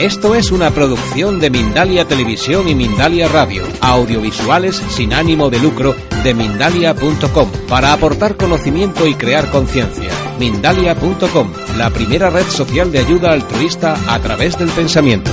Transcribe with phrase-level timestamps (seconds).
[0.00, 5.94] Esto es una producción de Mindalia Televisión y Mindalia Radio, audiovisuales sin ánimo de lucro
[6.24, 10.10] de mindalia.com, para aportar conocimiento y crear conciencia.
[10.38, 15.30] Mindalia.com, la primera red social de ayuda altruista a través del pensamiento.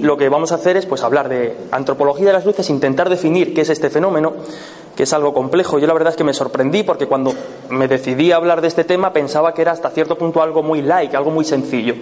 [0.00, 3.54] Lo que vamos a hacer es pues hablar de antropología de las luces, intentar definir
[3.54, 4.34] qué es este fenómeno
[4.98, 5.78] que es algo complejo.
[5.78, 7.32] Yo la verdad es que me sorprendí porque cuando
[7.68, 10.82] me decidí a hablar de este tema pensaba que era hasta cierto punto algo muy
[10.82, 11.94] like, algo muy sencillo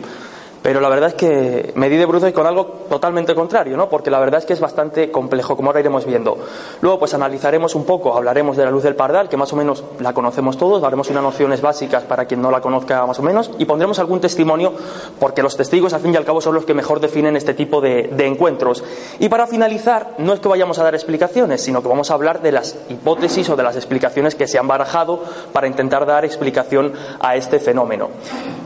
[0.67, 3.89] pero la verdad es que me di de bruces con algo totalmente contrario, ¿no?
[3.89, 6.37] Porque la verdad es que es bastante complejo, como ahora iremos viendo.
[6.81, 9.85] Luego, pues analizaremos un poco, hablaremos de la luz del pardal, que más o menos
[10.01, 13.53] la conocemos todos, daremos unas nociones básicas para quien no la conozca más o menos,
[13.59, 14.73] y pondremos algún testimonio,
[15.21, 17.81] porque los testigos, al fin y al cabo, son los que mejor definen este tipo
[17.81, 18.83] de, de encuentros.
[19.21, 22.43] Y para finalizar, no es que vayamos a dar explicaciones, sino que vamos a hablar
[22.43, 26.93] de las hipótesis o de las explicaciones que se han barajado para intentar dar explicación
[27.21, 28.09] a este fenómeno.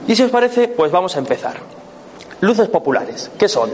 [0.08, 1.56] Y si os parece, pues vamos a empezar.
[2.40, 3.70] Luces populares, ¿qué son?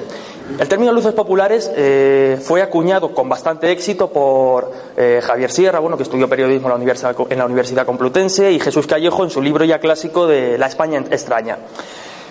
[0.59, 5.97] El término luces populares eh, fue acuñado con bastante éxito por eh, Javier Sierra, bueno,
[5.97, 9.41] que estudió periodismo en la, Universidad, en la Universidad Complutense, y Jesús Callejo en su
[9.41, 11.59] libro ya clásico de La España extraña.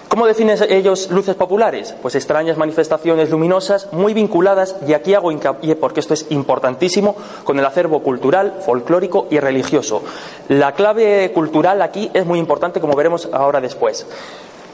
[0.10, 1.94] ¿Cómo definen ellos luces populares?
[2.02, 7.60] Pues extrañas manifestaciones luminosas muy vinculadas, y aquí hago hincapié porque esto es importantísimo, con
[7.60, 10.04] el acervo cultural, folclórico y religioso.
[10.50, 14.06] La clave cultural aquí es muy importante, como veremos ahora después.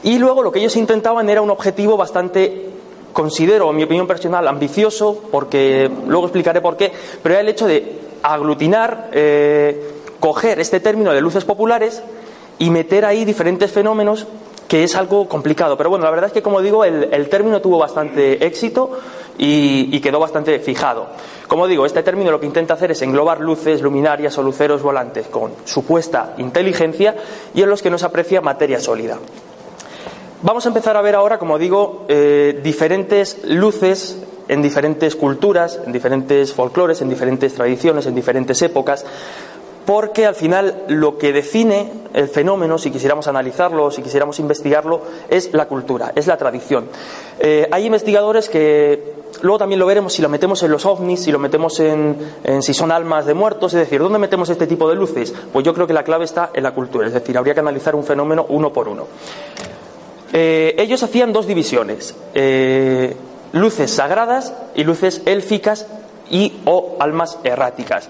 [0.04, 2.70] Y luego lo que ellos intentaban era un objetivo bastante,
[3.12, 7.66] considero, en mi opinión personal, ambicioso, porque luego explicaré por qué, pero era el hecho
[7.66, 12.02] de aglutinar, eh, coger este término de luces populares
[12.58, 14.26] y meter ahí diferentes fenómenos
[14.72, 15.76] que es algo complicado.
[15.76, 18.90] Pero bueno, la verdad es que, como digo, el, término tuvo bastante éxito
[19.36, 21.08] y, y, quedó bastante fijado.
[21.46, 25.26] Como digo, este término lo que intenta hacer es englobar luces, luminarias o luceros volantes
[25.26, 27.14] con supuesta inteligencia
[27.52, 29.18] y en los que no se aprecia materia sólida.
[30.44, 34.18] Vamos a empezar a ver ahora, como digo, eh, diferentes luces
[34.48, 39.04] en diferentes culturas, en diferentes folclores, en diferentes tradiciones, en diferentes épocas,
[39.86, 45.52] porque al final lo que define el fenómeno, si quisiéramos analizarlo, si quisiéramos investigarlo, es
[45.52, 46.88] la cultura, es la tradición.
[47.38, 51.30] Eh, hay investigadores que luego también lo veremos si lo metemos en los ovnis, si
[51.30, 54.88] lo metemos en, en, si son almas de muertos, es decir, ¿dónde metemos este tipo
[54.88, 55.32] de luces?
[55.52, 57.94] Pues yo creo que la clave está en la cultura, es decir, habría que analizar
[57.94, 59.06] un fenómeno uno por uno.
[60.32, 63.14] Eh, ellos hacían dos divisiones, eh,
[63.52, 65.86] luces sagradas y luces élficas
[66.30, 68.08] y o almas erráticas.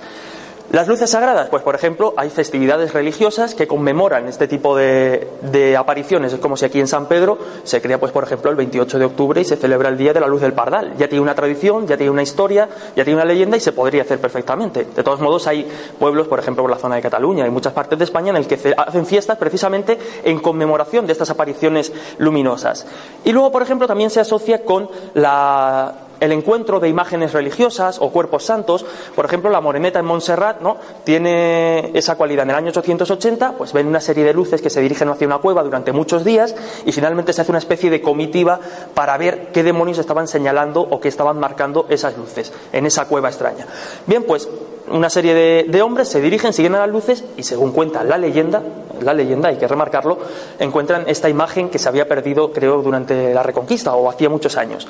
[0.72, 6.32] Las luces sagradas, pues por ejemplo, hay festividades religiosas que conmemoran este tipo de, apariciones.
[6.32, 9.04] Es como si aquí en San Pedro se crea, pues por ejemplo, el 28 de
[9.04, 10.94] octubre y se celebra el Día de la Luz del Pardal.
[10.96, 14.00] Ya tiene una tradición, ya tiene una historia, ya tiene una leyenda y se podría
[14.00, 14.86] hacer perfectamente.
[14.96, 17.98] De todos modos, hay pueblos, por ejemplo, por la zona de Cataluña y muchas partes
[17.98, 22.86] de España en el que hacen fiestas precisamente en conmemoración de estas apariciones luminosas.
[23.24, 28.10] Y luego, por ejemplo, también se asocia con la el encuentro de imágenes religiosas o
[28.10, 28.86] cuerpos santos.
[29.16, 30.76] Por ejemplo, la moreneta en Montserrat ¿no?
[31.02, 32.44] tiene esa cualidad.
[32.44, 35.38] En el año 880, pues ven una serie de luces que se dirigen hacia una
[35.38, 36.54] cueva durante muchos días
[36.86, 38.60] y finalmente se hace una especie de comitiva
[38.94, 43.28] para ver qué demonios estaban señalando o qué estaban marcando esas luces en esa cueva
[43.28, 43.66] extraña.
[44.06, 44.48] Bien, pues
[44.88, 48.62] una serie de, hombres se dirigen, siguen a las luces y según cuenta la leyenda,
[49.00, 50.18] la leyenda hay que remarcarlo,
[50.58, 54.86] encuentran esta imagen que se había perdido creo durante la Reconquista o hacía muchos años.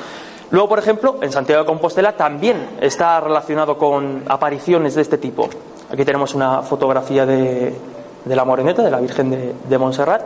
[0.50, 5.48] Luego, por ejemplo, en Santiago de Compostela también está relacionado con apariciones de este tipo.
[5.90, 7.74] Aquí tenemos una fotografía de,
[8.26, 10.22] la Moreneta, de la Virgen de, de, Montserrat.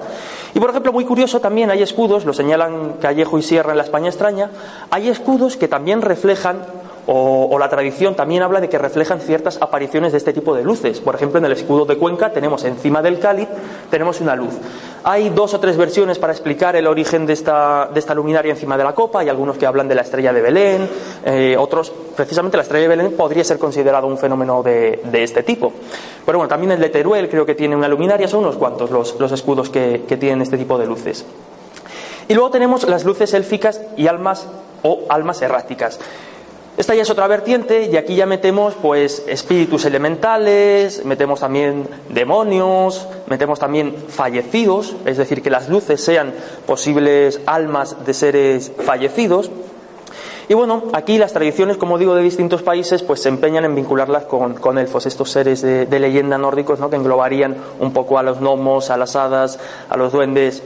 [0.54, 3.84] Y, por ejemplo, muy curioso, también hay escudos, lo señalan Callejo y Sierra en la
[3.84, 4.50] España extraña,
[4.90, 6.58] hay escudos que también reflejan
[7.06, 11.00] o, la tradición también habla de que reflejan ciertas apariciones de este tipo de luces.
[11.00, 13.48] Por ejemplo, en el escudo de Cuenca tenemos encima del cáliz
[13.90, 14.54] tenemos una luz.
[15.04, 18.76] Hay dos o tres versiones para explicar el origen de esta, de esta luminaria encima
[18.76, 19.20] de la copa.
[19.20, 20.90] Hay algunos que hablan de la estrella de Belén,
[21.24, 25.72] eh, otros, precisamente la estrella de Belén podría ser considerado un fenómeno de, este tipo.
[26.24, 29.32] Pero bueno, también el de Teruel creo que tiene una luminaria, son unos cuantos los,
[29.32, 31.24] escudos que, que tienen este tipo de luces.
[32.28, 34.48] Y luego tenemos las luces élficas y almas
[34.82, 36.00] o almas erráticas.
[36.76, 43.08] Esta ya es otra vertiente y aquí ya metemos pues espíritus elementales, metemos también demonios,
[43.28, 46.34] metemos también fallecidos, es decir, que las luces sean
[46.66, 49.50] posibles almas de seres fallecidos.
[50.48, 54.24] Y bueno, aquí las tradiciones, como digo, de distintos países, pues se empeñan en vincularlas
[54.24, 56.90] con, elfos, estos seres de, leyenda nórdicos, ¿no?
[56.90, 59.58] que englobarían un poco a los gnomos, a las hadas,
[59.88, 60.62] a los duendes.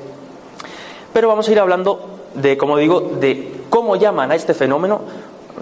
[1.12, 2.00] Pero vamos a ir hablando
[2.34, 5.00] de, como digo, de cómo llaman a este fenómeno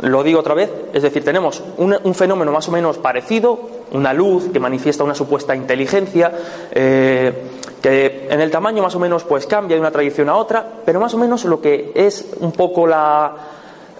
[0.02, 3.58] lo digo otra vez, es decir, tenemos un, fenómeno más o menos parecido,
[3.92, 6.32] una luz que manifiesta una supuesta inteligencia,
[6.70, 7.32] eh,
[7.80, 11.00] que en el tamaño más o menos pues cambia de una tradición a otra, pero
[11.00, 13.34] más o menos lo que es un poco la,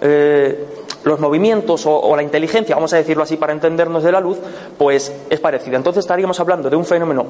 [0.01, 0.65] eh,
[1.03, 4.37] los movimientos o, la inteligencia, vamos a decirlo así para entendernos de la luz,
[4.77, 5.77] pues es parecida.
[5.77, 7.25] Entonces estaríamos hablando de un fenómeno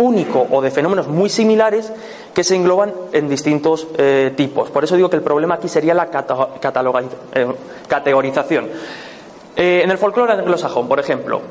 [0.00, 1.92] único o de fenómenos muy similares
[2.34, 4.70] que se engloban en distintos eh, tipos.
[4.70, 7.46] Por eso digo que el problema aquí sería la eh,
[7.86, 8.68] categorización.
[9.56, 11.42] en el folclore anglosajón, por ejemplo,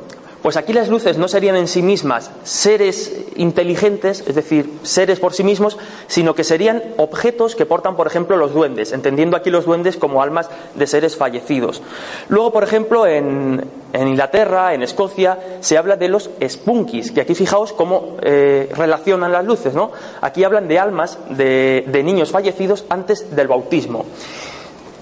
[0.41, 5.33] pues aquí las luces no serían en sí mismas seres inteligentes, es decir, seres por
[5.33, 5.77] sí mismos,
[6.07, 10.21] sino que serían objetos que portan, por ejemplo, los duendes, entendiendo aquí los duendes como
[10.21, 11.81] almas de seres fallecidos.
[12.27, 13.63] Luego, por ejemplo, en,
[13.93, 19.45] Inglaterra, en Escocia, se habla de los spunkies, que aquí fijaos cómo eh, relacionan las
[19.45, 19.91] luces, ¿no?
[20.21, 24.05] Aquí hablan de almas de niños fallecidos antes del bautismo.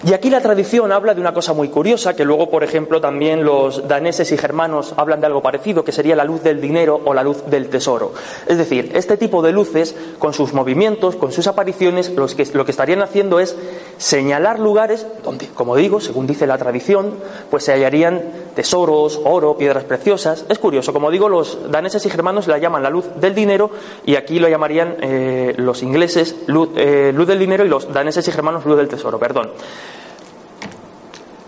[0.05, 3.43] Y aquí la tradición habla de una cosa muy curiosa, que luego, por ejemplo, también
[3.43, 7.15] los daneses y germanos hablan de algo parecido, que sería la luz del dinero o
[7.15, 8.13] la luz del tesoro.
[8.45, 13.01] Es decir, este tipo de luces, con sus movimientos, con sus apariciones, lo que, estarían
[13.01, 13.55] haciendo es
[13.97, 17.15] señalar lugares donde, como digo, según dice la tradición,
[17.49, 18.21] pues se hallarían
[18.53, 20.45] tesoros, oro, piedras preciosas.
[20.47, 23.71] Es curioso, como digo, los daneses y germanos la llaman la luz del dinero
[24.05, 28.27] y aquí lo llamarían eh, los ingleses luz, eh, luz del dinero y los daneses
[28.27, 29.49] y germanos luz del tesoro, perdón.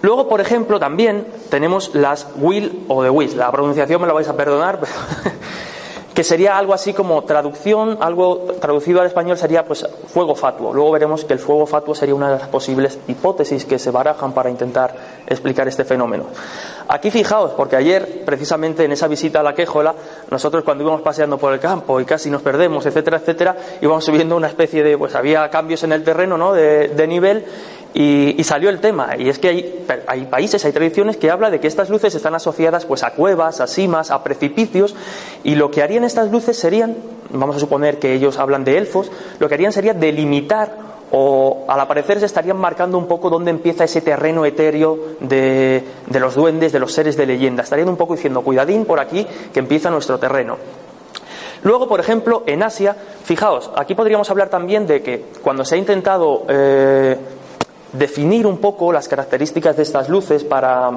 [0.02, 3.34] Luego, por ejemplo, también tenemos las will o de wish.
[3.36, 4.80] La pronunciación me la vais a perdonar,
[6.14, 10.74] que sería algo así como traducción, algo traducido al español sería pues fuego fatuo.
[10.74, 14.34] Luego veremos que el fuego fatuo sería una de las posibles hipótesis que se barajan
[14.34, 14.96] para intentar
[15.28, 16.26] explicar este fenómeno.
[16.88, 19.94] Aquí fijaos, porque ayer, precisamente en esa visita a la quejola,
[20.32, 24.36] nosotros cuando íbamos paseando por el campo y casi nos perdemos, etcétera, etcétera, íbamos subiendo
[24.36, 26.54] una especie de, pues había cambios en el terreno, ¿no?
[26.54, 27.46] De nivel
[27.94, 31.60] y, salió el tema, y es que hay, hay, países, hay tradiciones que habla de
[31.60, 34.96] que estas luces están asociadas pues a cuevas, a simas, a precipicios,
[35.44, 36.96] y lo que harían estas luces serían,
[37.32, 41.80] vamos a suponer que ellos hablan de elfos, lo que harían sería delimitar o al
[41.80, 46.72] aparecer se estarían marcando un poco dónde empieza ese terreno etéreo de, de los duendes,
[46.72, 47.64] de los seres de leyenda.
[47.64, 50.58] Estarían un poco diciendo, cuidadín por aquí, que empieza nuestro terreno.
[51.64, 55.78] Luego, por ejemplo, en Asia, fijaos, aquí podríamos hablar también de que cuando se ha
[55.78, 57.18] intentado eh,
[57.94, 60.92] definir un poco las características de estas luces para,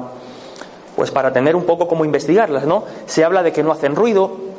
[0.95, 2.83] pues para tener un poco cómo investigarlas, ¿no?
[3.05, 4.53] Se habla de que no hacen ruido.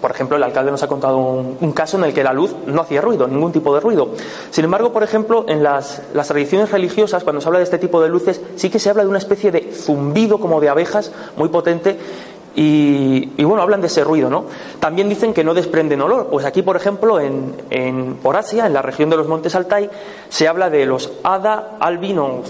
[0.00, 2.82] Por ejemplo, el alcalde nos ha contado un, caso en el que la luz no
[2.82, 4.10] hacía ruido, ningún tipo de ruido.
[4.50, 8.02] Sin embargo, por ejemplo, en las, las tradiciones religiosas, cuando se habla de este tipo
[8.02, 11.48] de luces, sí que se habla de una especie de zumbido como de abejas muy
[11.48, 11.98] potente
[12.56, 14.44] y, bueno, hablan de ese ruido, ¿no?
[14.78, 16.28] También dicen que no desprenden olor.
[16.30, 19.90] Pues aquí, por ejemplo, en, en por Asia, en la región de los montes Altai,
[20.28, 22.42] se habla de los Ada albino,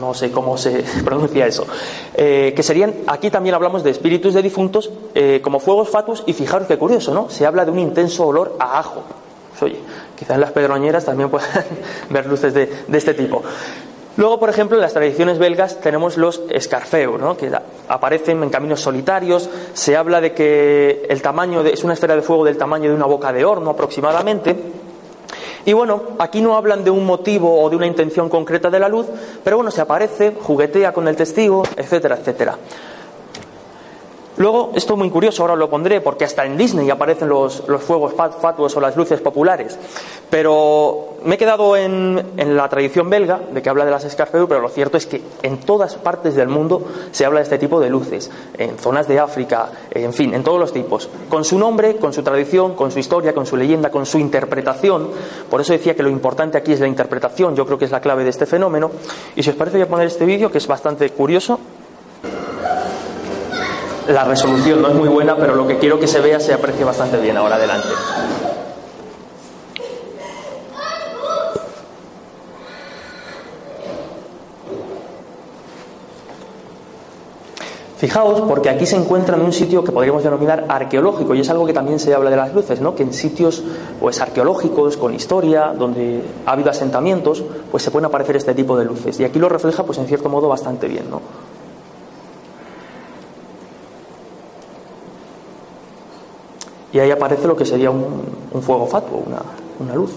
[0.00, 1.66] no sé cómo se pronuncia eso,
[2.14, 6.32] eh, que serían, aquí también hablamos de espíritus de difuntos eh, como fuegos fatuos y
[6.32, 7.30] fijaros qué curioso, ¿no?
[7.30, 9.04] Se habla de un intenso olor a ajo.
[9.50, 9.80] Pues, oye,
[10.18, 11.48] quizás las pedroñeras también puedan
[12.10, 13.42] ver luces de, de este tipo.
[14.16, 17.36] Luego, por ejemplo, en las tradiciones belgas tenemos los escarfeos, ¿no?
[17.36, 17.50] que
[17.88, 19.48] aparecen en caminos solitarios.
[19.74, 23.04] Se habla de que el tamaño es una esfera de fuego del tamaño de una
[23.04, 24.56] boca de horno aproximadamente.
[25.66, 28.88] Y bueno, aquí no hablan de un motivo o de una intención concreta de la
[28.88, 29.06] luz,
[29.42, 32.56] pero bueno, se aparece, juguetea con el testigo, etcétera, etcétera.
[34.38, 38.12] Luego, esto es muy curioso, ahora lo pondré, porque hasta en Disney aparecen los, fuegos
[38.12, 39.78] fatuos o las luces populares.
[40.28, 44.60] Pero me he quedado en, la tradición belga, de que habla de las escarfeu, pero
[44.60, 47.88] lo cierto es que en todas partes del mundo se habla de este tipo de
[47.88, 51.08] luces, en zonas de África, en fin, en todos los tipos.
[51.30, 55.10] Con su nombre, con su tradición, con su historia, con su leyenda, con su interpretación.
[55.48, 58.00] Por eso decía que lo importante aquí es la interpretación, yo creo que es la
[58.00, 58.90] clave de este fenómeno.
[59.34, 61.58] Y si os parece, voy a poner este vídeo, que es bastante curioso
[64.08, 66.84] la resolución no es muy buena, pero lo que quiero que se vea se aprecia
[66.84, 67.88] bastante bien ahora adelante.
[77.96, 81.64] Fijaos, porque aquí se encuentra en un sitio que podríamos denominar arqueológico, y es algo
[81.64, 82.94] que también se habla de las luces, ¿no?
[82.94, 83.64] que en sitios
[83.98, 88.84] pues, arqueológicos, con historia, donde ha habido asentamientos, pues se pueden aparecer este tipo de
[88.84, 89.18] luces.
[89.18, 91.10] Y aquí lo refleja, pues en cierto modo, bastante bien.
[91.10, 91.22] ¿no?
[96.96, 99.42] Y ahí aparece lo que sería un, fuego fatuo, una,
[99.78, 100.12] una luz.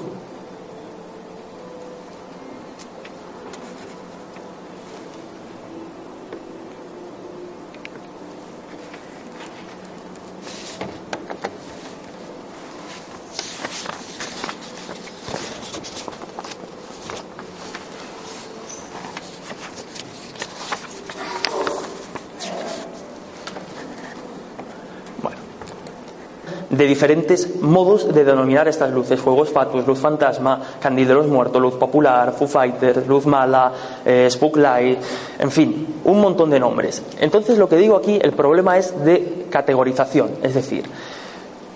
[26.80, 29.20] De diferentes modos de denominar estas luces.
[29.20, 33.74] Fuegos fatuos, luz fantasma, candil de los muertos, luz popular, Foo Fighters, luz mala,
[34.06, 34.98] eh, Spook Light,
[35.40, 37.04] en fin, un montón de nombres.
[37.20, 40.86] Entonces lo que digo aquí, el problema es de categorización, es decir,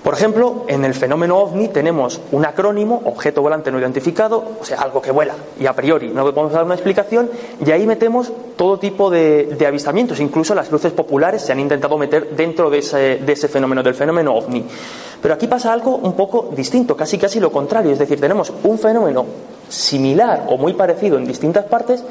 [0.03, 4.81] por ejemplo, en el fenómeno ovni tenemos un acrónimo, objeto volante no identificado, o sea,
[4.81, 7.29] algo que vuela y a priori no podemos dar una explicación,
[7.65, 12.36] y ahí metemos todo tipo de, avistamientos, incluso las luces populares se han intentado meter
[12.36, 14.65] dentro de ese, de ese fenómeno, del fenómeno ovni.
[15.22, 18.77] Pero aquí pasa algo un poco distinto, casi casi lo contrario, es decir, tenemos un
[18.77, 19.25] fenómeno
[19.69, 22.03] similar o muy parecido en distintas partes,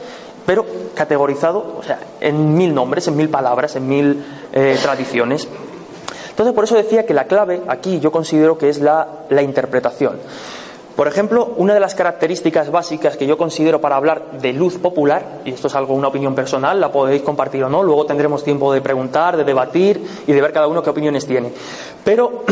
[0.47, 5.47] pero categorizado, o sea, en mil nombres, en mil palabras, en mil eh, tradiciones.
[6.33, 9.07] Entonces, por eso decía que la clave aquí yo considero que es la,
[9.43, 10.17] interpretación.
[10.97, 15.41] Por ejemplo, una de las características básicas que yo considero para hablar de luz popular,
[15.45, 18.73] y esto es algo, una opinión personal, la podéis compartir o no, luego tendremos tiempo
[18.73, 21.53] de preguntar, de debatir y de ver cada uno qué opiniones tiene.
[22.03, 22.45] Pero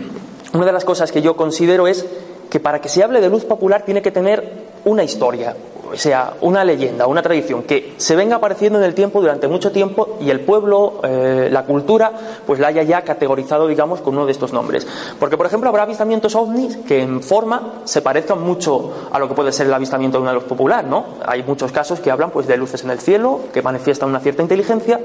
[0.52, 2.06] una de las cosas que yo considero es
[2.50, 5.54] que para que se hable de luz popular tiene que tener una historia,
[5.96, 10.18] sea, una leyenda, una tradición que se venga apareciendo en el tiempo durante mucho tiempo
[10.20, 12.12] y el pueblo, eh, la cultura,
[12.46, 14.86] pues la haya ya categorizado, digamos, con uno de estos nombres.
[15.18, 19.34] Porque, por ejemplo, habrá avistamientos ovnis que en forma se parezcan mucho a lo que
[19.34, 21.04] puede ser el avistamiento de una luz popular, ¿no?
[21.26, 24.42] Hay muchos casos que hablan, pues, de luces en el cielo, que manifiestan una cierta
[24.42, 25.00] inteligencia,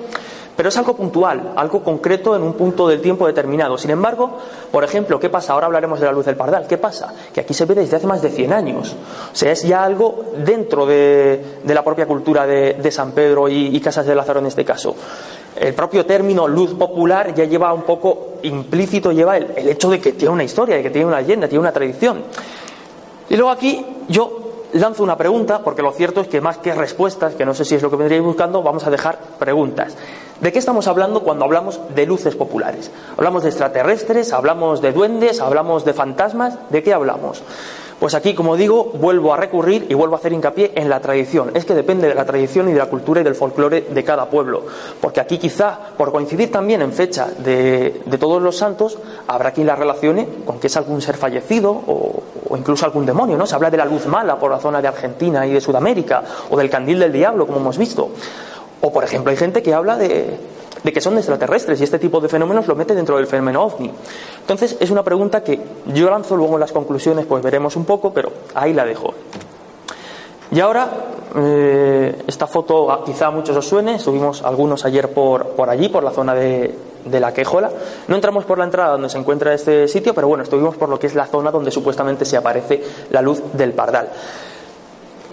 [0.55, 3.77] pero es algo puntual, algo concreto en un punto del tiempo determinado.
[3.77, 4.38] Sin embargo,
[4.72, 5.53] por ejemplo, ¿qué pasa?
[5.53, 6.67] Ahora hablaremos de la luz del pardal.
[6.67, 7.13] ¿Qué pasa?
[7.33, 8.95] Que aquí se ve desde hace más de 100 años.
[9.31, 14.05] O sea, es ya algo dentro de, la propia cultura de, San Pedro y, Casas
[14.05, 14.95] de Lázaro en este caso.
[15.55, 20.00] El propio término luz popular ya lleva un poco implícito, lleva el, el hecho de
[20.00, 22.24] que tiene una historia, de que tiene una leyenda, tiene una tradición.
[23.29, 24.43] Y luego aquí yo
[24.74, 27.75] lanzo una pregunta, porque lo cierto es que más que respuestas, que no sé si
[27.75, 29.95] es lo que vendríais buscando, vamos a dejar preguntas.
[30.41, 32.91] ¿De qué estamos hablando cuando hablamos de luces populares?
[33.17, 34.33] ¿Hablamos de extraterrestres?
[34.33, 35.39] ¿Hablamos de duendes?
[35.39, 36.57] ¿Hablamos de fantasmas?
[36.69, 37.43] ¿De qué hablamos?
[37.99, 41.51] Pues aquí, como digo, vuelvo a recurrir y vuelvo a hacer hincapié en la tradición.
[41.53, 44.25] Es que depende de la tradición y de la cultura y del folclore de cada
[44.25, 44.63] pueblo.
[44.99, 48.97] Porque aquí quizá, por coincidir también en fecha de, todos los santos,
[49.27, 53.37] habrá quien la relacione con que es algún ser fallecido o, o, incluso algún demonio,
[53.37, 53.45] ¿no?
[53.45, 56.57] Se habla de la luz mala por la zona de Argentina y de Sudamérica, o
[56.57, 58.09] del candil del diablo, como hemos visto.
[58.85, 60.37] O, por ejemplo, hay gente que habla de,
[60.83, 63.89] que son extraterrestres y este tipo de fenómenos lo mete dentro del fenómeno ovni.
[64.41, 68.11] Entonces es una pregunta que yo lanzo luego en las conclusiones, pues veremos un poco,
[68.13, 69.13] pero ahí la dejo.
[70.51, 70.89] Y ahora,
[71.33, 76.03] eh, esta foto quizá a muchos os suene, subimos algunos ayer por, por allí, por
[76.03, 76.75] la zona de,
[77.05, 77.71] de la quejola.
[78.09, 80.99] No entramos por la entrada donde se encuentra este sitio, pero bueno, estuvimos por lo
[80.99, 84.09] que es la zona donde supuestamente se aparece la luz del pardal.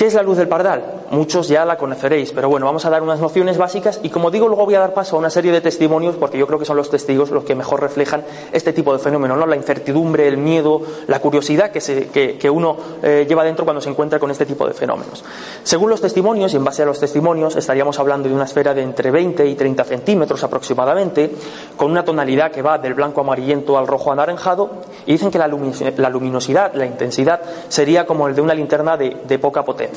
[0.00, 0.82] ¿Qué es la luz del pardal?
[1.10, 4.48] Muchos ya la conoceréis, pero bueno, vamos a dar unas nociones básicas y como digo,
[4.48, 6.78] luego voy a dar paso a una serie de testimonios porque yo creo que son
[6.78, 9.44] los testigos los que mejor reflejan este tipo de fenómeno, ¿no?
[9.44, 13.90] La incertidumbre, el miedo, la curiosidad que, se, que, uno eh, lleva dentro cuando se
[13.90, 15.22] encuentra con este tipo de fenómenos.
[15.64, 18.80] Según los testimonios, y en base a los testimonios, estaríamos hablando de una esfera de
[18.80, 21.30] entre 20 y 30 centímetros aproximadamente,
[21.76, 24.70] con una tonalidad que va del blanco amarillento al rojo anaranjado,
[25.04, 29.62] y dicen que la, luminosidad, la intensidad, sería como el de una linterna de poca
[29.62, 29.89] potencia.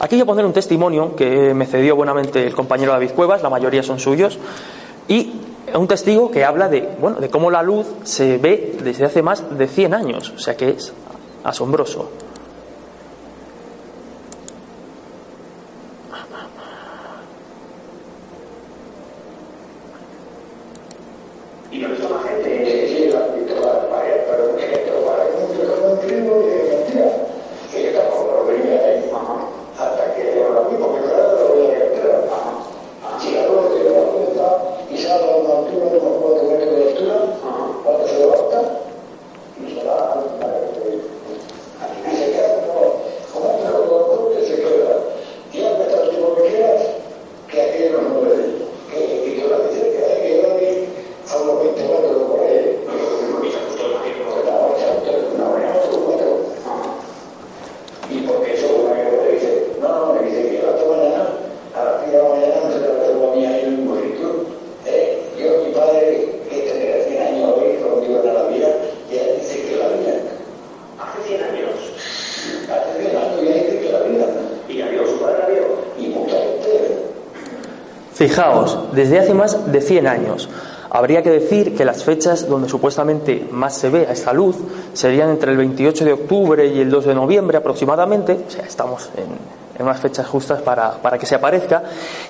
[0.00, 3.82] Aquí yo poner un testimonio que me cedió buenamente el compañero David Cuevas, la mayoría
[3.82, 4.38] son suyos,
[5.08, 5.32] y
[5.74, 9.56] un testigo que habla de, bueno, de cómo la luz se ve desde hace más
[9.56, 10.92] de 100 años, o sea que es
[11.44, 12.10] asombroso.
[78.22, 80.48] Fijaos, desde hace más de 100 años.
[80.90, 84.54] Habría que decir que las fechas donde supuestamente más se ve a esta luz
[84.92, 89.10] serían entre el 28 de octubre y el 2 de noviembre aproximadamente, o sea, estamos
[89.16, 91.82] en unas fechas justas para, para, que se aparezca.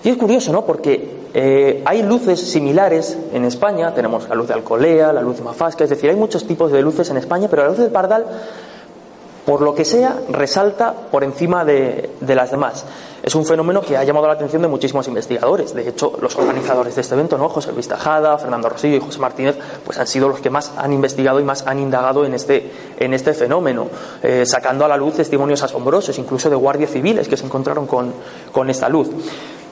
[0.03, 0.65] Y es curioso, ¿no?
[0.65, 5.43] Porque eh, hay luces similares en España, tenemos la luz de Alcolea, la luz de
[5.43, 8.25] Mafasca, es decir, hay muchos tipos de luces en España, pero la luz del Pardal,
[9.45, 12.87] por lo que sea, resalta por encima de, de las demás.
[13.23, 15.73] Es un fenómeno que ha llamado la atención de muchísimos investigadores.
[15.73, 17.49] De hecho, los organizadores de este evento, ¿no?
[17.49, 20.93] José Luis Tajada, Fernando Rosillo y José Martínez, pues han sido los que más han
[20.93, 23.87] investigado y más han indagado en este, en este fenómeno,
[24.25, 28.13] eh, sacando a la luz testimonios asombrosos, incluso de guardias civiles que se encontraron con,
[28.51, 29.09] con esta luz.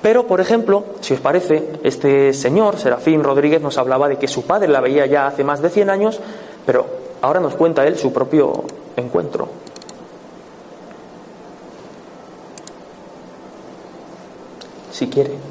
[0.00, 4.44] Pero, por ejemplo, si os parece, este señor, Serafín Rodríguez, nos hablaba de que su
[4.44, 6.20] padre la veía ya hace más de 100 años,
[6.64, 6.86] pero
[7.20, 8.62] ahora nos cuenta él su propio
[8.96, 9.48] encuentro.
[15.00, 15.49] Si quiere.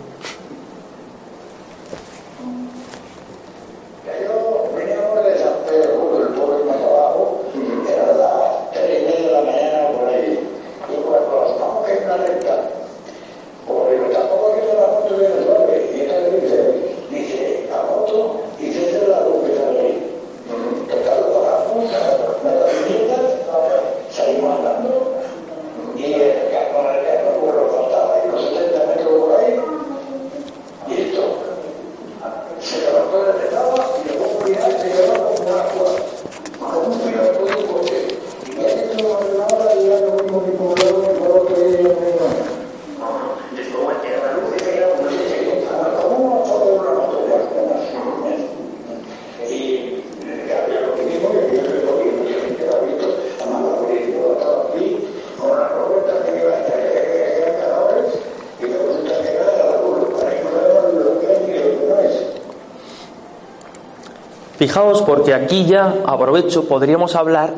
[64.59, 67.53] Fijaos porque aquí ya, aprovecho, podríamos hablar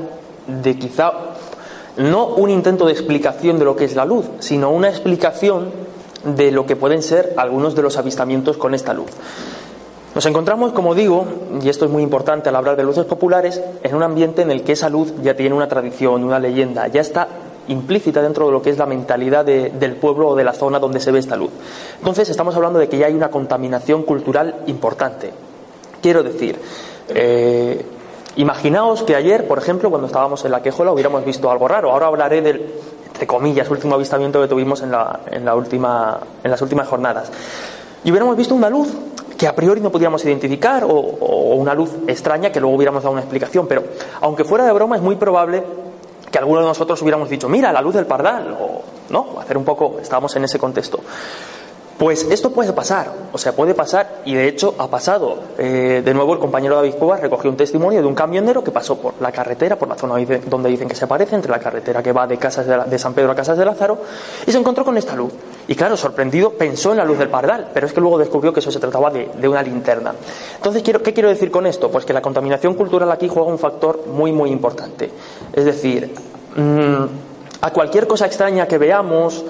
[0.46, 1.12] de quizá
[1.98, 5.72] no un intento de explicación de lo que es la luz, sino una explicación
[6.24, 9.10] de lo que pueden ser algunos de los avistamientos con esta luz.
[10.13, 11.25] Nos encontramos, como digo,
[11.60, 14.62] y esto es muy importante al hablar de luces populares, en un ambiente en el
[14.62, 17.29] que esa luz ya tiene una tradición, una leyenda, ya está
[17.67, 21.00] implícita dentro de lo que es la mentalidad del pueblo o de la zona donde
[21.00, 21.50] se ve esta luz.
[21.98, 25.31] Entonces estamos hablando de que ya hay una contaminación cultural importante.
[26.01, 26.59] Quiero decir,
[27.09, 27.85] eh,
[28.35, 31.92] imaginaos que ayer, por ejemplo, cuando estábamos en la quejola, hubiéramos visto algo raro.
[31.92, 32.74] Ahora hablaré del,
[33.07, 37.31] entre comillas, último avistamiento que tuvimos en, la, en, la última, en las últimas jornadas.
[38.03, 38.90] Y hubiéramos visto una luz
[39.37, 43.14] que a priori no pudiéramos identificar o, o, una luz extraña que luego hubiéramos dado
[43.14, 43.68] una explicación.
[43.68, 43.83] Pero
[44.22, 45.64] aunque fuera de broma, es muy probable
[46.31, 49.66] que alguno de nosotros hubiéramos dicho, mira, la luz del pardal, o no, hacer un
[49.66, 51.00] poco, estábamos en ese contexto.
[52.01, 55.37] Pues esto puede pasar, o sea, puede pasar y de hecho ha pasado.
[55.59, 58.98] Eh, de nuevo el compañero David Cuevas recogió un testimonio de un camionero que pasó
[58.98, 60.16] por la carretera, por la zona
[60.48, 63.33] donde dicen que se aparece, entre la carretera que va de, Casas de, San Pedro
[63.33, 64.00] a Casas de Lázaro,
[64.48, 65.31] y se encontró con esta luz.
[65.68, 68.61] Y claro, sorprendido, pensó en la luz del pardal, pero es que luego descubrió que
[68.61, 70.16] eso se trataba de, una linterna.
[70.55, 71.92] Entonces, ¿qué quiero decir con esto?
[71.92, 75.11] Pues que la contaminación cultural aquí juega un factor muy, muy importante.
[75.53, 76.11] Es decir,
[76.55, 77.05] mmm,
[77.61, 79.46] a cualquier cosa extraña que veamos,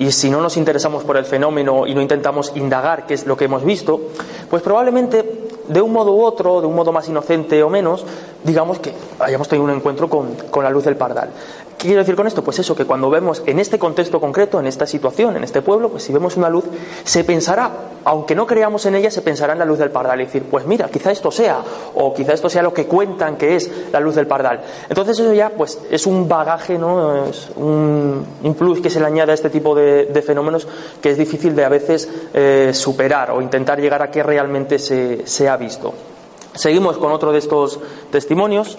[0.00, 3.36] y si no nos interesamos por el fenómeno y no intentamos indagar qué es lo
[3.36, 4.00] que hemos visto,
[4.48, 8.06] pues probablemente de un modo u otro, de un modo más inocente o menos,
[8.42, 11.28] digamos que hayamos tenido un encuentro con, con la luz del pardal.
[11.80, 12.44] ¿Qué quiero decir con esto?
[12.44, 15.88] Pues eso, que cuando vemos en este contexto concreto, en esta situación, en este pueblo,
[15.88, 16.64] pues si vemos una luz,
[17.04, 17.70] se pensará,
[18.04, 20.66] aunque no creamos en ella, se pensará en la luz del pardal y decir, pues
[20.66, 21.62] mira, quizá esto sea,
[21.94, 24.60] o quizá esto sea lo que cuentan que es la luz del pardal.
[24.90, 27.24] Entonces eso ya, pues es un bagaje, ¿no?
[27.56, 28.26] Un,
[28.58, 30.68] plus que se le añade a este tipo de, de fenómenos
[31.00, 35.26] que es difícil de a veces eh, superar o intentar llegar a que realmente se,
[35.26, 35.94] se ha visto.
[36.52, 38.76] Seguimos con otro de estos testimonios,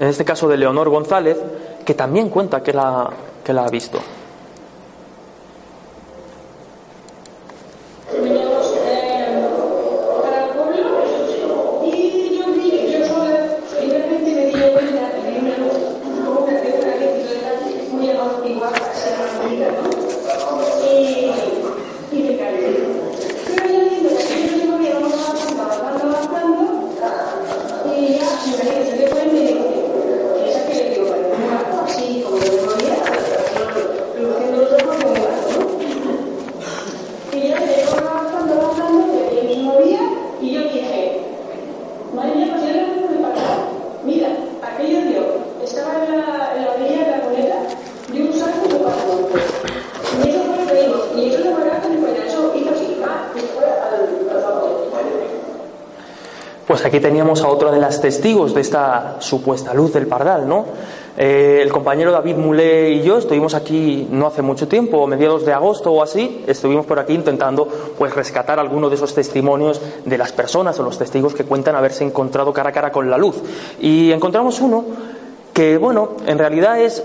[0.00, 1.38] en este caso de Leonor González,
[1.84, 3.10] que también cuenta que la,
[3.44, 4.00] que la ha visto.
[56.74, 60.64] Pues aquí teníamos a otro de las testigos de esta supuesta luz del pardal, ¿no?
[61.16, 65.52] Eh, el compañero David Mulé y yo estuvimos aquí no hace mucho tiempo, mediados de
[65.52, 70.32] agosto o así, estuvimos por aquí intentando pues rescatar algunos de esos testimonios de las
[70.32, 73.36] personas o los testigos que cuentan haberse encontrado cara a cara con la luz.
[73.80, 74.84] Y encontramos uno
[75.52, 77.04] que, bueno, en realidad es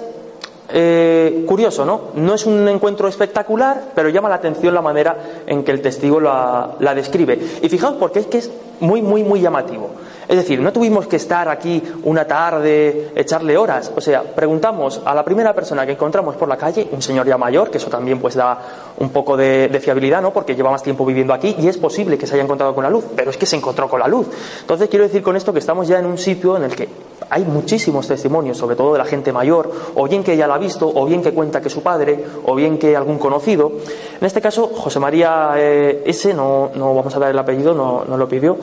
[0.69, 2.01] eh, curioso, ¿no?
[2.15, 6.19] No es un encuentro espectacular, pero llama la atención la manera en que el testigo
[6.19, 7.39] la, la describe.
[7.62, 9.89] Y fijaos porque es que es muy, muy, muy llamativo.
[10.29, 13.91] Es decir, no tuvimos que estar aquí una tarde, echarle horas.
[13.95, 17.35] O sea, preguntamos a la primera persona que encontramos por la calle, un señor ya
[17.35, 18.59] mayor, que eso también pues da
[18.99, 20.31] un poco de, fiabilidad, ¿no?
[20.31, 22.91] Porque lleva más tiempo viviendo aquí y es posible que se haya encontrado con la
[22.91, 24.27] luz, pero es que se encontró con la luz.
[24.61, 26.87] Entonces quiero decir con esto que estamos ya en un sitio en el que
[27.29, 30.57] hay muchísimos testimonios, sobre todo de la gente mayor, o bien que ella la ha
[30.57, 33.71] visto, o bien que cuenta que su padre, o bien que algún conocido.
[34.19, 38.03] En este caso, José María eh, S, no, no vamos a dar el apellido, no,
[38.07, 38.57] no lo pidió,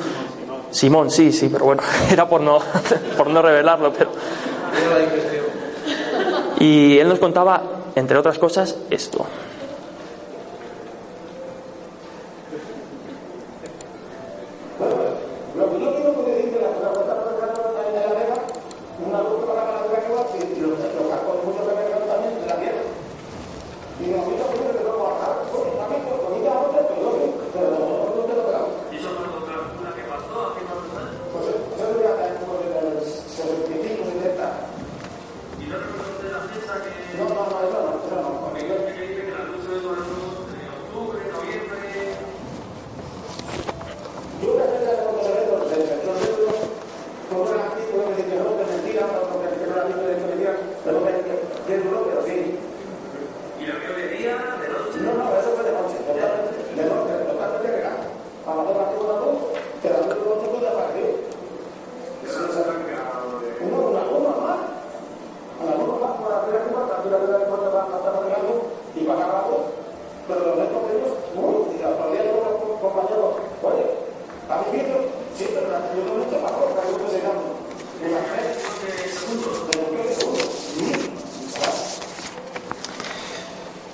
[0.70, 2.58] Simón, sí, sí, pero bueno, era por no,
[3.16, 3.92] por no revelarlo.
[3.92, 4.10] Pero...
[6.58, 7.62] Y él nos contaba,
[7.94, 9.24] entre otras cosas, esto.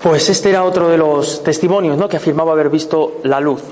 [0.02, 2.08] Pues este era otro de los testimonios ¿no?
[2.08, 3.62] que afirmaba haber visto la luz.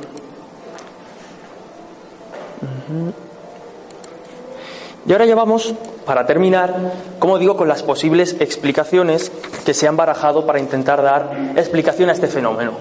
[5.07, 5.75] Y ahora llevamos,
[6.07, 9.33] para terminar, como digo, con las posibles explicaciones
[9.65, 12.73] que se han barajado para intentar dar explicación a este fenómeno.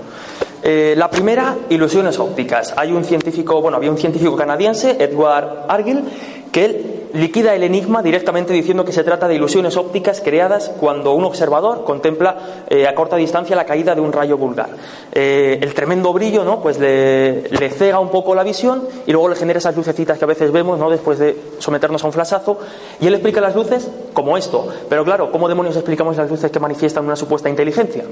[0.61, 2.73] Eh, la primera, ilusiones ópticas.
[2.75, 6.03] Hay un científico, bueno, había un científico canadiense, Edward Argyll,
[6.51, 11.13] que él liquida el enigma directamente diciendo que se trata de ilusiones ópticas creadas cuando
[11.13, 14.69] un observador contempla eh, a corta distancia la caída de un rayo vulgar.
[15.11, 16.61] Eh, el tremendo brillo, ¿no?
[16.61, 20.27] Pues le, cega un poco la visión y luego le genera esas lucecitas que a
[20.27, 20.89] veces vemos, ¿no?
[20.89, 22.59] Después de someternos a un flashazo.
[22.99, 24.67] Y él explica las luces como esto.
[24.87, 28.03] Pero claro, ¿cómo demonios explicamos las luces que manifiestan una supuesta inteligencia?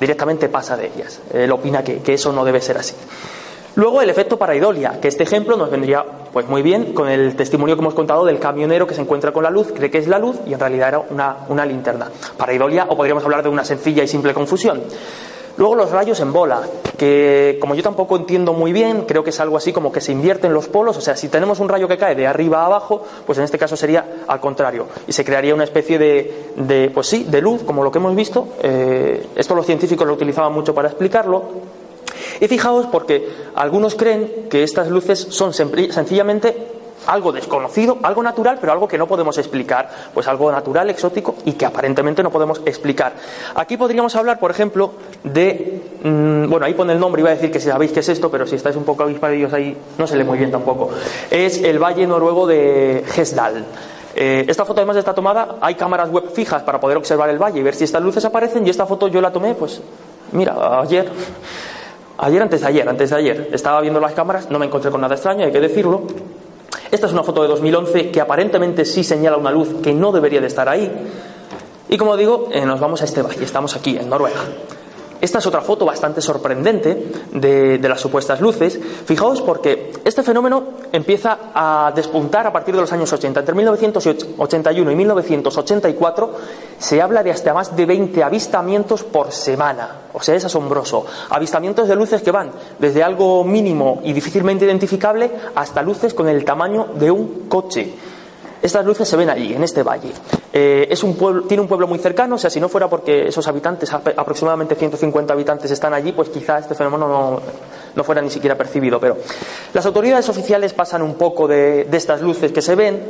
[0.00, 1.20] Directamente pasa de ellas.
[1.32, 2.94] Él opina que, que eso no debe ser así.
[3.78, 7.76] Luego el efecto paraidolia, que este ejemplo nos vendría pues muy bien con el testimonio
[7.76, 10.18] que hemos contado del camionero que se encuentra con la luz, cree que es la
[10.18, 12.10] luz y en realidad era una, una linterna.
[12.36, 14.82] Paraidolia o podríamos hablar de una sencilla y simple confusión.
[15.58, 16.60] Luego los rayos en bola,
[16.96, 20.12] que como yo tampoco entiendo muy bien, creo que es algo así como que se
[20.12, 23.02] invierten los polos, o sea, si tenemos un rayo que cae de arriba a abajo,
[23.26, 27.08] pues en este caso sería al contrario, y se crearía una especie de, de pues
[27.08, 28.50] sí, de luz, como lo que hemos visto.
[28.62, 31.42] Eh, esto los científicos lo utilizaban mucho para explicarlo.
[32.40, 38.72] Y fijaos porque algunos creen que estas luces son sencillamente algo desconocido, algo natural, pero
[38.72, 43.14] algo que no podemos explicar, pues algo natural, exótico y que aparentemente no podemos explicar.
[43.54, 44.92] Aquí podríamos hablar, por ejemplo,
[45.24, 48.08] de, mm, bueno, ahí pone el nombre, iba a decir que si sabéis qué es
[48.08, 50.90] esto, pero si estáis un poco avispadillos ahí, no se lee muy bien tampoco.
[51.30, 53.64] Es el valle noruego de Hesdal.
[54.14, 57.60] Eh, esta foto además está tomada, hay cámaras web fijas para poder observar el valle
[57.60, 59.80] y ver si estas luces aparecen y esta foto yo la tomé, pues,
[60.32, 61.08] mira, ayer
[62.18, 65.00] Ayer, antes de ayer, antes de ayer, estaba viendo las cámaras, no me encontré con
[65.00, 66.02] nada extraño, hay que decirlo.
[66.90, 70.40] Esta es una foto de 2011 que aparentemente sí señala una luz que no debería
[70.40, 70.90] de estar ahí.
[71.88, 74.40] Y como digo, eh, nos vamos a este valle, estamos aquí, en Noruega.
[75.20, 78.78] Esta es otra foto bastante sorprendente de, las supuestas luces.
[79.04, 83.40] Fijaos porque este fenómeno empieza a despuntar a partir de los años 80.
[83.40, 86.34] Entre 1981 y 1984
[86.78, 90.02] se habla de hasta más de 20 avistamientos por semana.
[90.12, 91.04] O sea, es asombroso.
[91.30, 96.44] Avistamientos de luces que van desde algo mínimo y difícilmente identificable hasta luces con el
[96.44, 97.94] tamaño de un coche.
[98.62, 100.10] Estas luces se ven allí, en este valle.
[100.52, 103.28] Eh, es un pueblo, tiene un pueblo muy cercano, o sea, si no fuera porque
[103.28, 107.40] esos habitantes, aproximadamente 150 habitantes, están allí, pues quizá este fenómeno
[107.94, 108.98] no, fuera ni siquiera percibido.
[108.98, 109.16] Pero
[109.72, 113.02] las autoridades oficiales pasan un poco de estas luces que se ven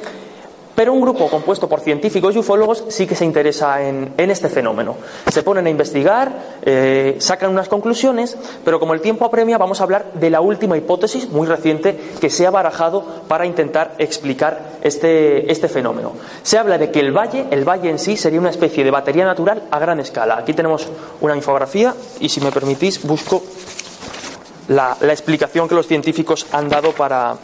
[0.79, 4.95] Pero un grupo compuesto por científicos y ufólogos sí que se interesa en, este fenómeno.
[5.29, 6.31] Se ponen a investigar,
[6.63, 10.77] eh, sacan unas conclusiones, pero como el tiempo apremia, vamos a hablar de la última
[10.77, 16.13] hipótesis muy reciente que se ha barajado para intentar explicar este, este fenómeno.
[16.45, 19.25] Se habla de que el valle, el valle en sí, sería una especie de batería
[19.25, 20.39] natural a gran escala.
[20.39, 20.89] Aquí tenemos
[21.21, 23.43] una infografía y si me permitís busco
[24.69, 27.37] la, explicación que los científicos han dado para,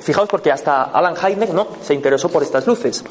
[0.00, 1.68] Fijaos porque hasta Alan Hynek ¿no?
[1.82, 3.04] se interesó por estas luces.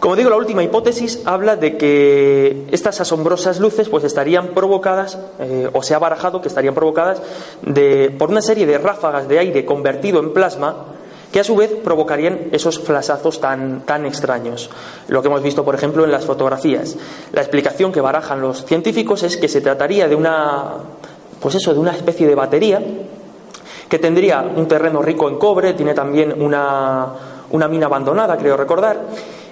[0.00, 5.68] Como digo, la última hipótesis habla de que estas asombrosas luces pues estarían provocadas, eh,
[5.74, 7.20] o se ha barajado que estarían provocadas
[7.60, 10.86] de, por una serie de ráfagas de aire convertido en plasma
[11.30, 14.70] que a su vez provocarían esos flasazos tan, tan extraños.
[15.08, 16.96] Lo que hemos visto, por ejemplo, en las fotografías.
[17.32, 20.76] La explicación que barajan los científicos es que se trataría de una,
[21.40, 22.82] pues eso, de una especie de batería
[23.90, 27.08] que tendría un terreno rico en cobre, tiene también una,
[27.50, 29.00] una mina abandonada, creo recordar,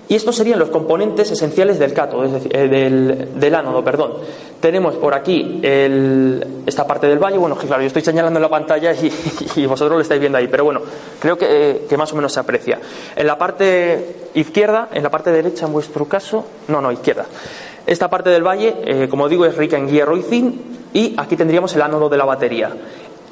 [0.09, 4.12] y estos serían los componentes esenciales del cátodo, es decir, eh, del, del, ánodo, perdón.
[4.61, 8.92] Tenemos por aquí esta parte del valle, bueno, claro, yo estoy señalando en la pantalla
[9.57, 10.81] y, vosotros lo estáis viendo ahí, pero bueno,
[11.20, 12.79] creo que, más o menos se aprecia.
[13.16, 17.27] En la parte izquierda, en la parte derecha en vuestro caso, no, no, izquierda.
[17.87, 20.55] Esta parte del valle, eh, como digo, es rica en hierro y zinc
[20.92, 22.72] y aquí tendríamos el ánodo de la batería.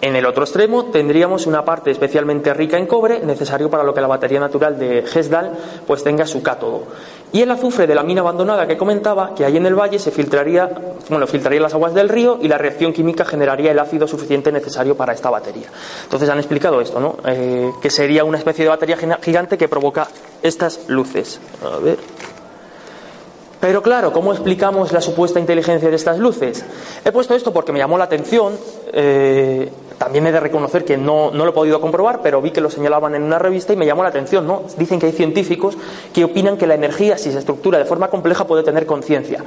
[0.00, 4.00] En el otro extremo tendríamos una parte especialmente rica en cobre, necesario para lo que
[4.00, 5.52] la batería natural de Hesdal
[5.86, 6.84] pues tenga su cátodo.
[7.32, 10.10] Y el azufre de la mina abandonada que comentaba, que ahí en el valle se
[10.10, 10.70] filtraría,
[11.08, 14.96] bueno, filtraría las aguas del río y la reacción química generaría el ácido suficiente necesario
[14.96, 15.68] para esta batería.
[16.04, 17.16] Entonces han explicado esto, ¿no?
[17.26, 20.08] Eh, que sería una especie de batería gigante que provoca
[20.42, 21.40] estas luces.
[21.64, 21.98] A ver.
[23.60, 26.64] Pero claro, ¿cómo explicamos la supuesta inteligencia de estas luces?
[27.04, 28.52] He puesto esto porque me llamó la atención.
[28.92, 32.60] Eh, también he de reconocer que no, no, lo he podido comprobar, pero vi que
[32.60, 34.46] lo señalaban en una revista y me llamó la atención.
[34.46, 34.62] ¿no?
[34.76, 35.76] Dicen que hay científicos
[36.12, 39.42] que opinan que la energía, si se estructura de forma compleja, puede tener conciencia.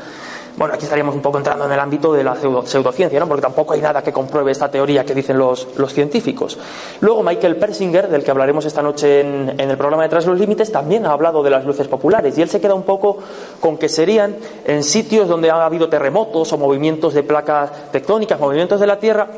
[0.59, 3.29] Bueno, aquí estaríamos un poco entrando en el ámbito de la pseudociencia, ¿no?
[3.29, 6.59] porque tampoco hay nada que compruebe esta teoría que dicen los, los científicos.
[6.99, 10.37] Luego, Michael Persinger, del que hablaremos esta noche en, en el programa de Tras los
[10.37, 13.19] Límites, también ha hablado de las luces populares y él se queda un poco
[13.61, 18.81] con que serían en sitios donde ha habido terremotos o movimientos de placas tectónicas, movimientos
[18.81, 19.29] de la Tierra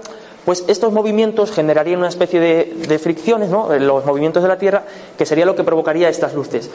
[0.46, 3.72] pues estos movimientos generarían una especie de, fricciones, ¿no?
[3.78, 4.84] los movimientos de la Tierra,
[5.16, 6.70] que sería lo que provocaría estas luces.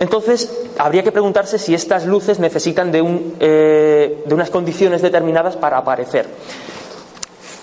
[0.00, 5.56] Entonces, habría que preguntarse si estas luces necesitan de, un, eh, de unas condiciones determinadas
[5.56, 6.26] para aparecer.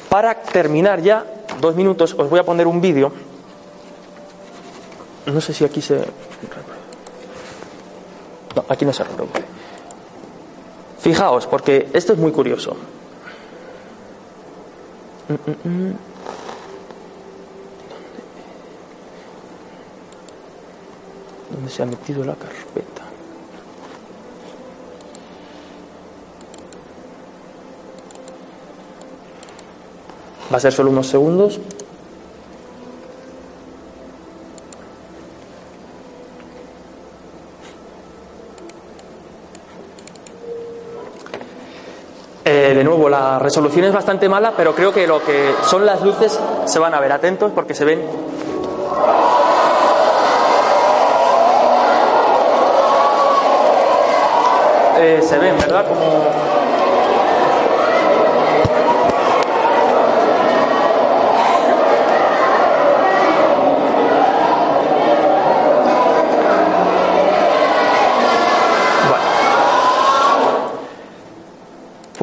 [0.10, 1.26] Para terminar ya,
[1.62, 3.12] dos minutos, os voy a poner un vídeo.
[5.26, 5.98] No sé si aquí se.
[8.56, 9.44] No, aquí no se reproduce.
[11.00, 12.76] Fijaos, porque esto es muy curioso.
[21.56, 23.04] ¿Dónde se ha metido la carpeta?
[30.52, 31.62] Va a ser solo unos segundos.
[42.44, 46.02] Eh, de nuevo, la resolución es bastante mala, pero creo que lo que son las
[46.02, 48.02] luces se van a ver atentos porque se ven.
[54.98, 55.88] Eh, se ven, ¿verdad?
[55.88, 56.56] Como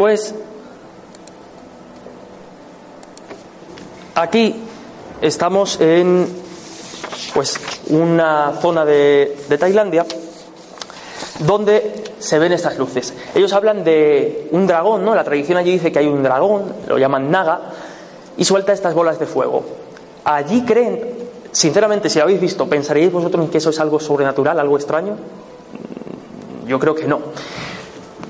[0.02, 0.34] Pues
[4.16, 4.56] aquí
[5.20, 6.26] estamos en
[7.34, 10.04] pues una zona de, Tailandia
[11.38, 13.12] donde se ven estas luces.
[13.34, 15.14] Ellos hablan de un dragón, ¿no?
[15.14, 17.60] La tradición allí dice que hay un dragón, lo llaman Naga,
[18.36, 19.64] y suelta estas bolas de fuego.
[20.24, 21.00] Allí creen,
[21.50, 25.16] sinceramente, si lo habéis visto, ¿pensaríais vosotros que eso es algo sobrenatural, algo extraño?
[26.66, 27.20] Yo creo que no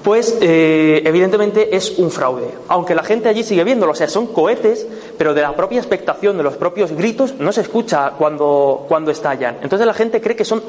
[0.03, 2.49] pues eh, evidentemente es un fraude.
[2.69, 6.37] Aunque la gente allí sigue viéndolo, o sea, son cohetes, pero de la propia expectación,
[6.37, 9.59] de los propios gritos, no se escucha cuando, cuando estallan.
[9.63, 10.63] Entonces la gente cree que son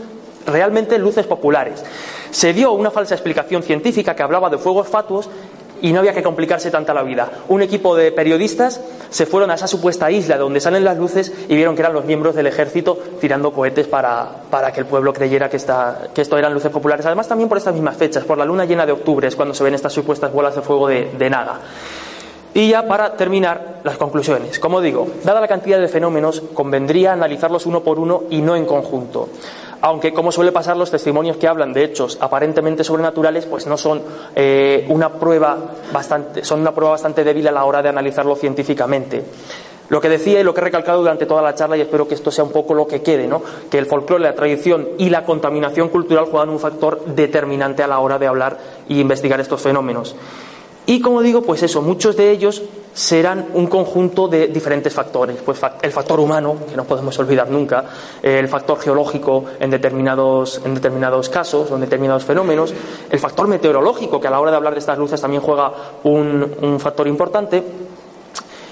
[0.45, 1.83] realmente luces populares.
[2.34, 5.30] Se dio una falsa explicación científica que hablaba de fuegos fatuos
[5.84, 7.30] y no había que complicarse tanta la vida.
[7.48, 11.56] Un equipo de periodistas se fueron a esa supuesta isla donde salen las luces y
[11.56, 15.48] vieron que eran los miembros del ejército tirando cohetes para, para que el pueblo creyera
[15.48, 15.60] que,
[16.12, 17.06] que esto eran luces populares.
[17.06, 19.63] Además, también por estas mismas fechas, por la luna llena de octubre, es cuando se
[19.63, 21.60] ven estas supuestas bolas de fuego de, de Naga.
[22.56, 24.60] Y ya para terminar, las conclusiones.
[24.60, 28.65] Como digo, dada la cantidad de fenómenos, convendría analizarlos uno por uno y no en
[28.65, 29.30] conjunto.
[29.86, 34.02] Aunque, como suele pasar, los testimonios que hablan de hechos aparentemente sobrenaturales, pues no son
[34.34, 35.58] eh, una prueba
[35.91, 39.22] bastante, son una prueba bastante débil a la hora de analizarlo científicamente.
[39.89, 42.15] Lo que decía y lo que he recalcado durante toda la charla, y espero que
[42.15, 43.41] esto sea un poco lo que quede, ¿no?
[43.69, 48.00] que el folclore, la tradición y la contaminación cultural juegan un factor determinante a la
[48.00, 50.15] hora de hablar y investigar estos fenómenos.
[50.86, 55.38] Y como digo, pues eso, muchos de ellos serán un conjunto de diferentes factores.
[55.43, 57.86] Pues el factor humano, que no podemos olvidar nunca,
[58.21, 62.73] el factor geológico en determinados, en determinados casos o en determinados fenómenos,
[63.10, 65.71] el factor meteorológico, que a la hora de hablar de estas luces también juega
[66.03, 67.63] un, factor importante.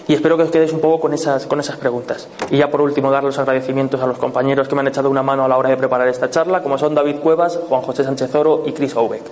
[0.07, 2.27] Y espero que os quedéis un poco con esas, con esas preguntas.
[2.49, 5.23] Y ya por último, dar los agradecimientos a los compañeros que me han echado una
[5.23, 8.34] mano a la hora de preparar esta charla, como son David Cuevas, Juan José Sánchez
[8.36, 9.23] Oro y Chris Aubeck.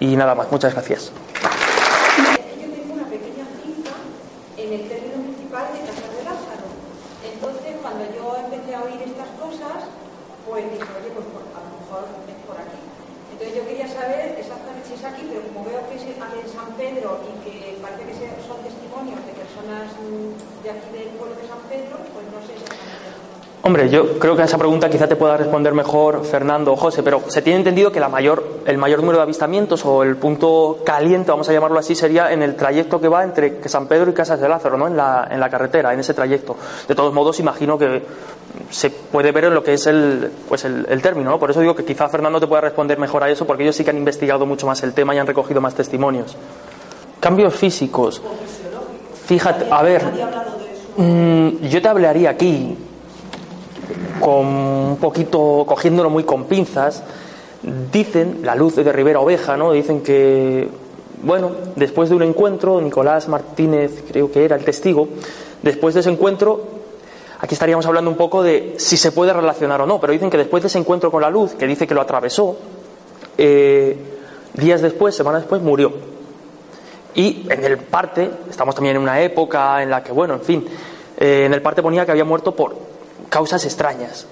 [0.00, 1.12] Y nada más, muchas gracias.
[16.40, 21.10] en San Pedro y que parece que son testimonios de personas mm, de aquí del
[21.16, 22.75] pueblo de San Pedro, pues no sé si
[23.66, 27.02] Hombre, yo creo que a esa pregunta quizá te pueda responder mejor Fernando o José,
[27.02, 30.78] pero se tiene entendido que la mayor, el mayor número de avistamientos o el punto
[30.84, 34.14] caliente, vamos a llamarlo así, sería en el trayecto que va entre San Pedro y
[34.14, 34.86] Casas de Lázaro, ¿no?
[34.86, 36.56] en, la, en la carretera, en ese trayecto.
[36.86, 38.04] De todos modos, imagino que
[38.70, 41.30] se puede ver en lo que es el, pues el, el término.
[41.30, 41.40] ¿no?
[41.40, 43.82] Por eso digo que quizá Fernando te pueda responder mejor a eso, porque ellos sí
[43.82, 46.36] que han investigado mucho más el tema y han recogido más testimonios.
[47.18, 48.22] Cambios físicos.
[49.24, 50.04] Fíjate, a ver,
[50.98, 52.76] mm, yo te hablaría aquí
[54.20, 57.02] con un poquito cogiéndolo muy con pinzas,
[57.92, 59.72] dicen, la luz de Rivera Oveja, ¿no?
[59.72, 60.68] Dicen que,
[61.22, 65.08] bueno, después de un encuentro, Nicolás Martínez creo que era el testigo,
[65.62, 66.62] después de ese encuentro,
[67.40, 70.38] aquí estaríamos hablando un poco de si se puede relacionar o no, pero dicen que
[70.38, 72.56] después de ese encuentro con la luz, que dice que lo atravesó,
[73.38, 73.96] eh,
[74.54, 75.92] días después, semanas después, murió.
[77.14, 80.66] Y en el parte, estamos también en una época en la que, bueno, en fin,
[81.18, 82.95] eh, en el parte ponía que había muerto por
[83.28, 84.26] causas extrañas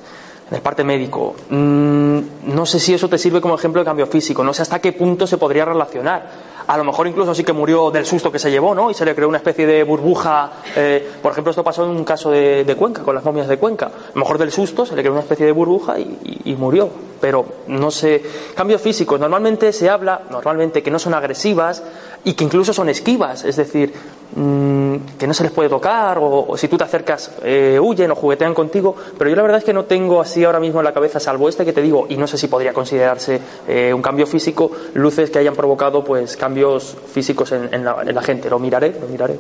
[0.49, 1.35] en el parte médico.
[1.51, 4.81] Mm, no sé si eso te sirve como ejemplo de cambio físico, no sé hasta
[4.81, 6.55] qué punto se podría relacionar.
[6.67, 8.91] A lo mejor incluso sí que murió del susto que se llevó, ¿no?
[8.91, 10.51] Y se le creó una especie de burbuja.
[10.75, 13.87] Eh, por ejemplo, esto pasó en un caso de, Cuenca, con las momias de Cuenca.
[13.87, 16.89] A lo mejor del susto se le creó una especie de burbuja y, murió.
[17.21, 18.23] Pero no sé.
[18.55, 19.21] Cambios físicos.
[19.21, 21.83] Normalmente se habla, normalmente, que no son agresivas
[22.25, 23.45] y que incluso son esquivas.
[23.45, 23.93] Es decir,
[24.35, 28.15] mm, que no se les puede tocar o, si tú te acercas eh, huyen o
[28.15, 28.97] juguetean contigo.
[29.19, 31.49] Pero yo la verdad es que no tengo así ahora mismo en la cabeza, salvo
[31.49, 35.31] este que te digo, y no sé si podría considerarse eh, un cambio físico, luces
[35.31, 38.49] que hayan provocado pues cambios cambios físicos en, en, la, en la gente.
[38.49, 39.37] Lo miraré, lo miraré,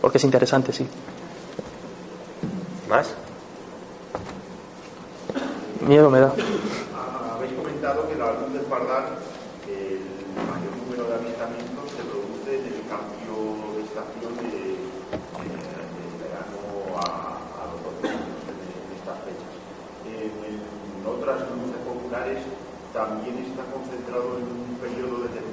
[0.00, 0.86] porque es interesante, sí.
[2.88, 3.14] ¿Más?
[5.86, 6.32] Miedo me da.
[7.36, 9.04] Habéis comentado que la luz del pardal,
[9.68, 10.00] el
[10.48, 16.60] mayor número de avistamientos se produce en el cambio de estación de, de, de verano
[17.00, 18.20] a, a los otoños
[18.52, 18.58] en,
[19.00, 19.52] estas fechas.
[20.04, 20.56] En, en
[21.08, 22.38] otras luces populares
[22.92, 25.48] también está concentrado en un periodo determinado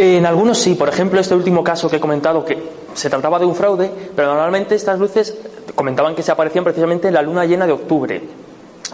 [0.00, 2.56] en algunos sí, por ejemplo, este último caso que he comentado, que
[2.94, 5.36] se trataba de un fraude, pero normalmente estas luces
[5.74, 8.22] comentaban que se aparecían precisamente en la luna llena de octubre.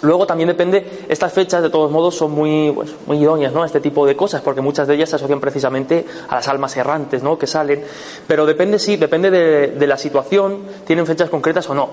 [0.03, 3.65] Luego también depende, estas fechas de todos modos son muy, pues, muy idóneas, ¿no?
[3.65, 7.23] Este tipo de cosas, porque muchas de ellas se asocian precisamente a las almas errantes,
[7.23, 7.39] ¿no?
[7.39, 7.85] Que salen.
[8.27, 11.89] Pero depende, sí, depende de, de la situación, tienen fechas concretas o no.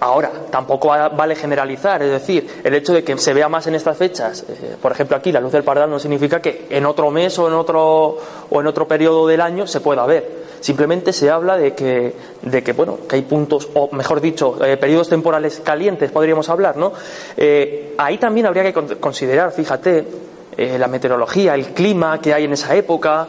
[0.00, 3.98] Ahora, tampoco vale generalizar, es decir, el hecho de que se vea más en estas
[3.98, 7.38] fechas, eh, por ejemplo aquí la luz del pardal no significa que en otro mes
[7.38, 8.16] o en otro
[8.48, 10.40] o en otro periodo del año se pueda ver.
[10.60, 14.78] Simplemente se habla de que, de que bueno, que hay puntos, o mejor dicho, eh,
[14.78, 16.92] periodos temporales calientes, podríamos hablar, ¿no?
[17.36, 20.06] Eh, ahí también habría que considerar, fíjate,
[20.56, 23.26] la meteorología, el clima que hay en esa época,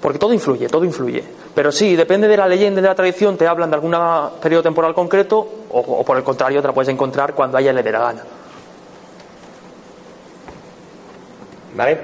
[0.00, 1.22] porque todo influye, todo influye.
[1.54, 3.94] Pero sí, depende de la leyenda y de la tradición, te hablan de algún
[4.40, 7.92] periodo temporal concreto o, por el contrario te la puedes encontrar cuando haya le dé
[7.92, 8.22] la gana.
[11.74, 11.98] Vale.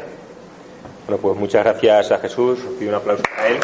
[1.06, 2.58] Bueno, pues muchas gracias a Jesús.
[2.78, 3.58] Pido un aplauso a él.